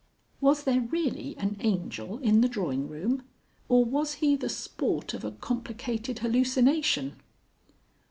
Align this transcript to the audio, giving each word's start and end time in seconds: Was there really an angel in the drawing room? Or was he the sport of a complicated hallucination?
Was 0.39 0.63
there 0.63 0.81
really 0.81 1.37
an 1.37 1.57
angel 1.59 2.17
in 2.23 2.41
the 2.41 2.49
drawing 2.49 2.89
room? 2.89 3.21
Or 3.69 3.85
was 3.85 4.13
he 4.15 4.35
the 4.35 4.49
sport 4.49 5.13
of 5.13 5.23
a 5.23 5.29
complicated 5.33 6.17
hallucination? 6.17 7.17